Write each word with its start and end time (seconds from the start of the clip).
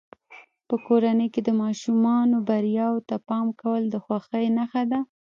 په 0.67 0.75
کورنۍ 0.85 1.27
کې 1.33 1.41
د 1.43 1.49
ماشومانو 1.61 2.37
بریاوو 2.47 3.05
ته 3.09 3.15
پام 3.29 3.45
کول 3.61 3.81
د 3.89 3.95
خوښۍ 4.03 4.45
نښه 4.57 4.83
ده. 4.91 4.99